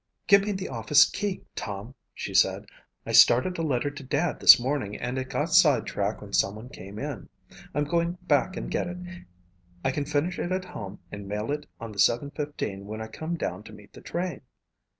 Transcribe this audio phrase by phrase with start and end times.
[0.25, 2.65] "Give me the office key, Tom," she said.
[3.05, 6.97] "I started a letter to Dad this morning and it got sidetracked when someone came
[6.97, 7.29] in.
[7.75, 8.97] I'm going back and get it.
[9.85, 13.05] I can finish it at home and mail it on the seven fifteen when I
[13.09, 14.41] come down to meet the train."